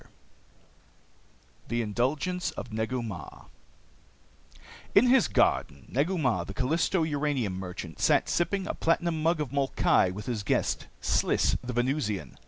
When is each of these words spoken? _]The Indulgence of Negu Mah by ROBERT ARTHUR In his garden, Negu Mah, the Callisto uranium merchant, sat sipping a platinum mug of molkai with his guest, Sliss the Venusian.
_]The 1.67 1.83
Indulgence 1.83 2.49
of 2.57 2.73
Negu 2.73 3.03
Mah 3.03 3.19
by 3.19 3.23
ROBERT 3.23 3.29
ARTHUR 3.35 4.59
In 4.95 5.07
his 5.09 5.27
garden, 5.27 5.85
Negu 5.89 6.17
Mah, 6.17 6.43
the 6.43 6.55
Callisto 6.55 7.03
uranium 7.03 7.53
merchant, 7.53 7.99
sat 7.99 8.27
sipping 8.27 8.65
a 8.65 8.73
platinum 8.73 9.21
mug 9.21 9.39
of 9.39 9.51
molkai 9.51 10.09
with 10.11 10.25
his 10.25 10.41
guest, 10.41 10.87
Sliss 11.01 11.55
the 11.63 11.73
Venusian. 11.73 12.39